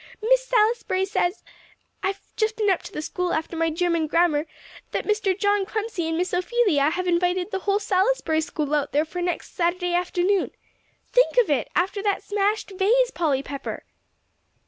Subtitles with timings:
[0.19, 1.43] "Miss Salisbury says
[2.01, 4.47] I've just been up to the school after my German grammar
[4.89, 5.37] that Mr.
[5.37, 9.53] John Clemcy and Miss Ophelia have invited the whole Salisbury School out there for next
[9.53, 10.49] Saturday afternoon.
[11.11, 13.83] Think of it, after that smashed vase, Polly Pepper!"